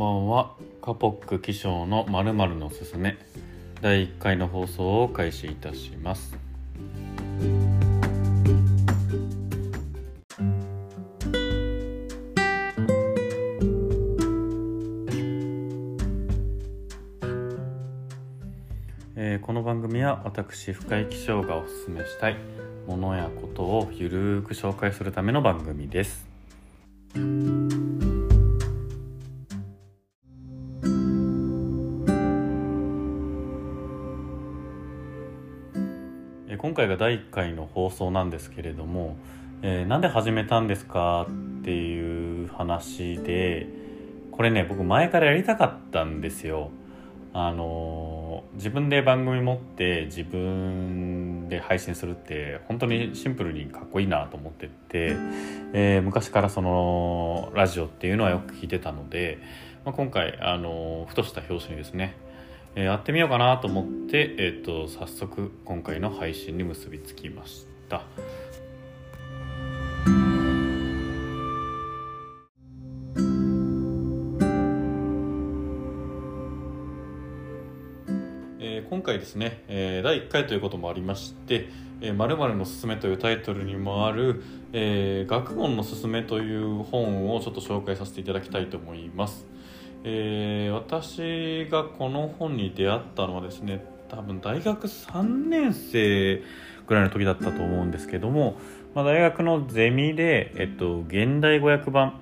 [0.00, 0.54] ばんは。
[0.80, 3.18] カポック気象のまるのすすめ。
[3.82, 6.38] 第1回の放送を開始いたします。
[19.16, 22.38] えーこの番組は私深井気象がおすすめしたい。
[22.86, 26.26] ものやことをゆるーく紹介するための番組です。
[36.70, 39.16] 今回が第1回の放送なんですけれども、
[39.60, 43.66] えーなんで始めたんですかっていう話で
[44.30, 46.70] これね僕前からやりたかったんですよ。
[47.32, 55.16] あのー自分で番組持って自分で配信するって本当にシンプルにかっこいいなと思ってて、
[55.72, 59.38] えー昔からそのラジオっていうのはよく聞いてたので、
[59.84, 62.14] まあ、今回、あのーふとした表紙にですね、
[62.76, 68.02] えーやってみようかなと思って、えー、と早速今回の配信に結びつきました。
[78.60, 81.68] えー今回ですね、えー第1回ということもありまして
[82.00, 89.44] 「えー、のすすめ」というタイトルにもある「えー学問のすすめ」という本をちょっと紹介させていただきたいと思います。
[90.04, 96.42] えー私がこの本に出会ったのはですね多分大学3年生
[96.86, 98.56] ぐらいの時だったと思うんですけども、
[98.94, 102.18] まあ、大学のゼミで、えっと、現代語訳版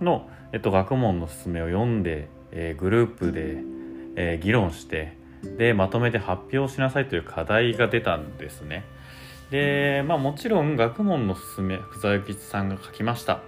[0.00, 3.62] の、えっと、学問のすすめを読んで、えーグループで、
[4.16, 5.16] えー議論して
[5.56, 8.84] でまとめて発表しなさいという課題が出たんですね。
[9.50, 13.40] でまあもちろん学問のすすめ福沢諭吉さんが書きましたっ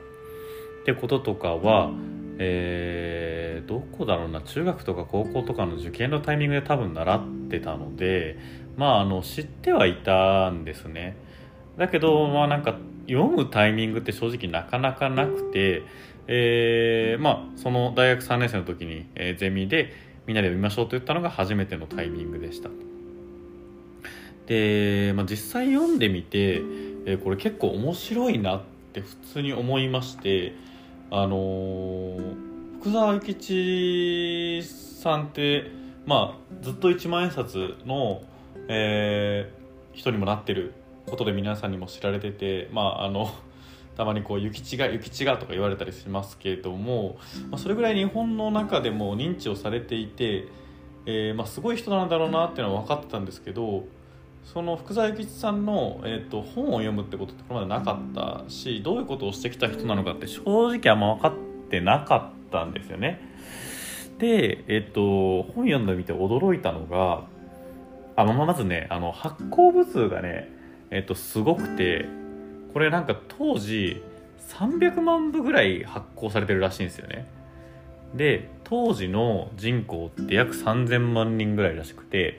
[0.84, 1.91] てこととかは、
[2.38, 8.36] えーどこだろうな中学とか高校とかの受験のタイミングで多分習ってたので
[8.77, 11.17] まああの知ってはいたんですね。
[11.78, 12.77] だけどまあなんか
[13.08, 15.83] 読むタイミングって正直なかなかなくて、
[16.27, 19.92] えーまあその大学3年生の時に、えーゼミで
[20.27, 22.70] みんなで読みましょうと言ったのが初めてのタイミングでした。
[24.46, 26.62] で、まあ、実際読んでみて、
[27.06, 28.62] えーこれ結構面白いなっ
[28.92, 30.55] て普通に思いまして
[31.10, 32.44] あのー
[32.80, 35.70] 福沢諭吉さんって
[36.04, 38.22] まあずっと一万円札の、
[38.68, 40.74] えー人にもなってる
[41.06, 43.30] ことで皆さんにも知られててまああの
[43.96, 47.16] たまにこう「諭吉が諭吉が」とか言われたりしますけれども、
[47.50, 50.46] まあ、それぐらい日本の中でも認知をされていて、
[51.06, 53.84] えーまあ、すごい人なんだろうなっていうのは分かってたんですけど
[54.44, 61.32] その福沢諭吉さんの、えー、と本を読むってことってこれまでなかったしどういうことをしてきた人なのかって正直あんま分かっ
[61.70, 63.20] てなかったんですよね。
[64.18, 67.24] で、えっと、本読んでみて驚いたのが
[68.16, 70.50] あのまずねあの発行部数がね、
[70.90, 72.06] えっと、すごくて
[72.72, 74.02] これなんか当時
[74.50, 77.27] 300万部ぐらい発行されてるらしいんですよね
[78.14, 82.36] で当時の人口って約3000万人ぐらいらしくて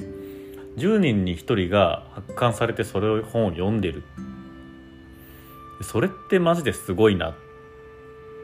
[0.78, 4.04] 10人に1人が発刊されてそれを本を読んでる。
[5.82, 7.36] それってマジですごいなっ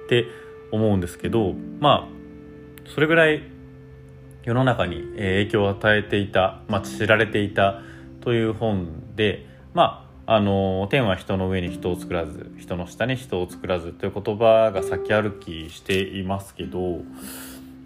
[0.10, 0.28] て
[0.72, 3.44] 思うんですけどまあそれぐらい
[4.44, 7.82] 世の中に影響を与えていた、まあ、知られていた
[8.22, 17.02] という本でまああの天は人の上に人を作らず人の下に人を作らずという言葉が先歩きしていますけど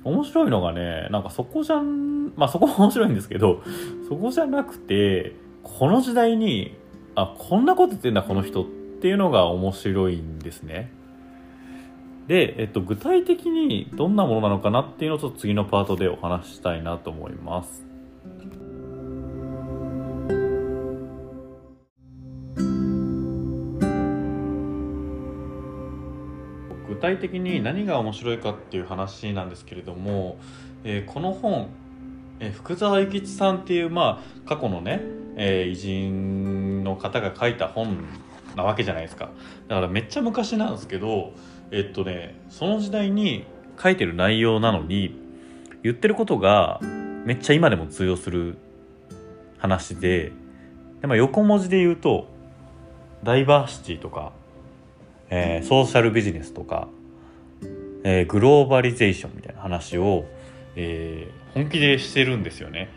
[0.06, 3.62] 面白いのがねなんかそこじゃんまあそこも面白いんですけど
[4.08, 6.78] そこじゃなくてこの時代に
[7.16, 8.66] あこんなこと言ってんだこの人っ
[9.02, 10.92] ていうのが面白いんですね。
[12.28, 17.86] で、えっと、具体的にどんなものなのかなっていうのをちょっと次のパートでお話ししたいなと思います。
[27.06, 30.38] 体的に何が面白いかっていう話なんですけれども、
[30.84, 31.70] えーこの本、
[32.40, 35.02] えー福沢諭吉さんっていう、まあ、過去のね、
[35.36, 37.98] えー偉人の方が書いた本
[38.56, 39.30] なわけじゃないですか。
[39.68, 41.34] だからめっちゃ昔なんですけど
[41.72, 43.46] えっとねその時代に
[43.82, 45.20] 書いてる内容なのに
[45.84, 46.80] 言ってることが
[47.26, 48.58] めっちゃ今でも通用する
[49.58, 50.32] 話で
[51.02, 52.28] で、まあ、横文字で言うと
[53.24, 54.32] ダイバーシティとか、
[55.30, 56.88] えーソーシャルビジネスとか、
[58.04, 60.26] えーグローバリゼーションみたいな話を、
[60.76, 62.90] えー本気でしてるんですよね。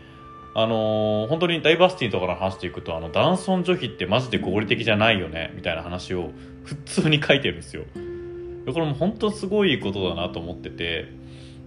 [0.55, 6.31] あのー本当にダイバーシティとかの話でいくとあの男尊女卑ってマジで合理的じゃないよねみたいな話を
[6.65, 7.83] 普通に書いてるんですよ。
[8.65, 11.07] これも本当すごいことだなと思ってて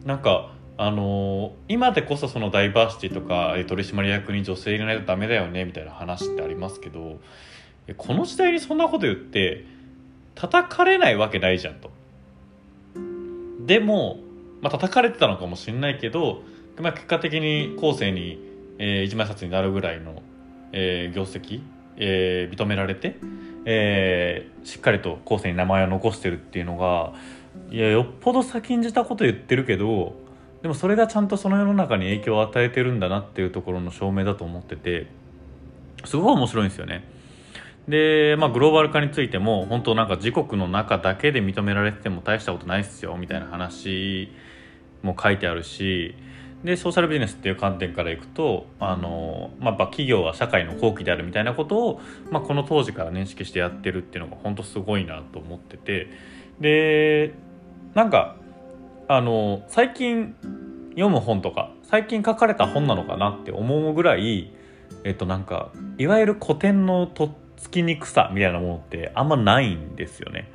[0.05, 7.21] なんかあの今でこそそのダイバーシティとか取締役に女性がないとダメだよねみたいな話ってありますけど
[7.97, 9.65] この時代にそんなこと言って
[10.35, 11.91] 叩かれないわけないじゃんと。
[13.67, 14.19] でも、
[14.61, 16.43] まあ、叩かれてたのかもしれないけど、
[16.81, 18.39] まあ、結果的に後世に、
[18.79, 20.23] えー、一枚札になるぐらいの、
[20.73, 21.63] えー、業績、
[21.97, 23.17] えー、認められて、
[23.65, 27.13] えー、しっかりと後世に名前を残してるっていうのが
[27.71, 30.15] いやよっぽど先んじたこと言ってるけど
[30.63, 35.07] でもそれがちゃんとその世の中に影響を与えてるんだなっていうところの証明だと思ってて
[36.05, 37.05] すごい面白いんですよね。
[37.89, 44.31] で、まあ、グローバル化についても本当なんか自国の中だけで認められてても大したことないっすよみたいな話
[45.03, 46.15] も書いてあるし
[46.65, 52.01] でソーシャルビジネスっていう観点からいくとあの、まあ、企業は社会の後期であるみたいなことを、
[52.31, 56.09] まあ、この当時から認識してやってるっていうのが本当すごいなと思ってて
[56.61, 57.35] で
[57.95, 58.37] なんか
[59.09, 60.37] あの最近
[60.91, 64.53] 読む本とか最近書かれた本なのかなって思うぐらい
[65.05, 67.31] えっとなんかいわゆる古典のとっ
[67.63, 70.51] つきにくさみたいなものってあんまないんですよね。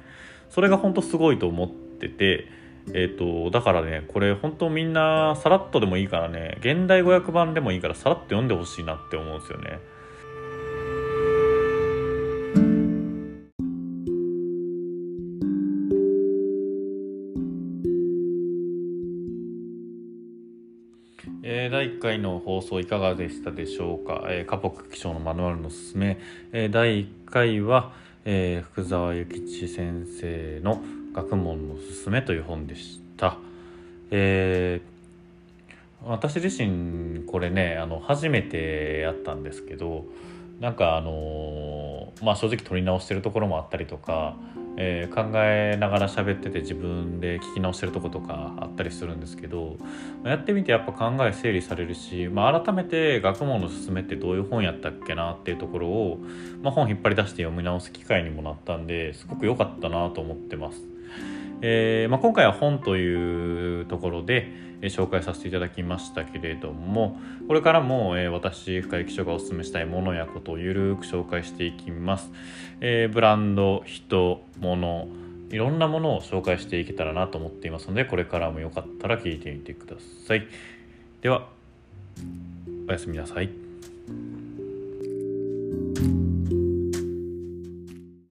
[0.50, 2.46] それが本当すごいと思ってて、
[2.94, 9.80] えっ、ー、と、だからね、これ本当みんなさらっとでもいいからね、現代語訳版でもいいからさらっと読んでほしいなって思うんですよね。
[21.50, 26.20] えー、第1回の放送いかがでしたでしょうか、えー、カポク気象のマニュアルのすすめ、
[26.52, 27.94] えー、第1回は、
[28.26, 30.82] え、福沢諭吉先生の
[31.14, 33.38] 学問のすすめという本でした、
[34.12, 34.82] え、
[36.04, 40.04] 私自身これねあの初めてやったんですけど
[40.60, 44.36] なんかあのまあ正直取り直してるところもあったりとか
[44.80, 49.78] えー、考えながら喋ってて自分で聞き直してるとことかあったりするんですけど
[50.24, 56.20] やってみてやっぱ考え整理されるし、まあ、改めて学問の勧めってどういう本やったっけなっていうところを、
[56.62, 60.82] まあ、本引っ張り出して読み直す機会にもなったんですごく良かったなと思ってます。
[61.62, 64.52] えーまあ、今回は本というところで、
[64.82, 72.32] え、紹介させていただきましたけれどもこれからも、えー、私深井記者がお勧めしたいものやことをゆるく紹介していきます、
[72.80, 75.08] え、ブランド人物
[75.50, 79.96] いろんなものを紹介していけたらなと思っていますのでこれからもよかったら聞いてみてくだ
[80.28, 80.46] さい。
[81.22, 81.48] では
[82.88, 83.50] おやすみなさい。